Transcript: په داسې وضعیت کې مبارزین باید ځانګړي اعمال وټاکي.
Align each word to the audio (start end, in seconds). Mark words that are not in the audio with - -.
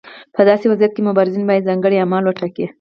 په 0.35 0.41
داسې 0.49 0.65
وضعیت 0.71 0.91
کې 0.93 1.01
مبارزین 1.09 1.43
باید 1.49 1.67
ځانګړي 1.69 1.97
اعمال 1.99 2.23
وټاکي. 2.25 2.65